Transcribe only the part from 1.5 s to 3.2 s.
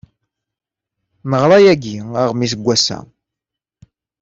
yagi aɣmis n wass-a.